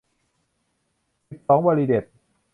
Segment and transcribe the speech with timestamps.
[1.29, 2.03] สิบสอง วลีเด็ด